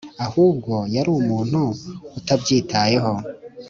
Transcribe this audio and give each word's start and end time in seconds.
ahubwo, 0.25 0.73
yari 0.95 1.09
umuntu 1.19 1.59
utabyitayeho. 2.17 3.13